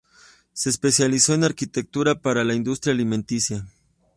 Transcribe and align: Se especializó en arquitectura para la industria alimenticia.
Se 0.51 0.71
especializó 0.71 1.35
en 1.35 1.43
arquitectura 1.43 2.19
para 2.23 2.43
la 2.43 2.55
industria 2.55 2.91
alimenticia. 2.91 3.67